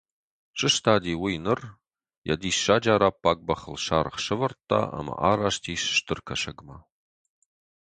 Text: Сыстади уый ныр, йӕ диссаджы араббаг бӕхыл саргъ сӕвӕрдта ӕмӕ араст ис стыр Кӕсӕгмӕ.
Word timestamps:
Сыстади 0.57 1.13
уый 1.21 1.35
ныр, 1.45 1.59
йӕ 2.27 2.35
диссаджы 2.41 2.89
араббаг 2.95 3.37
бӕхыл 3.47 3.75
саргъ 3.85 4.19
сӕвӕрдта 4.25 4.81
ӕмӕ 4.99 5.15
араст 5.29 5.63
ис 5.73 5.83
стыр 5.97 6.19
Кӕсӕгмӕ. 6.27 6.77